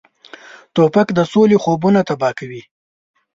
توپک 0.75 1.07
د 1.13 1.19
سولې 1.31 1.57
خوبونه 1.63 1.99
تباه 2.07 2.33
کوي. 2.39 2.61